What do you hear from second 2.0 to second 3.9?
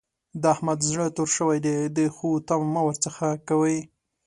ښو تمه مه ور څځه کوئ.